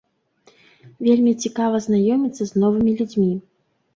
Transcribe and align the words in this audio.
Вельмі 1.07 1.33
цікава 1.43 1.81
знаёміцца 1.87 2.43
з 2.53 2.61
новымі 2.65 2.91
людзьмі. 3.03 3.29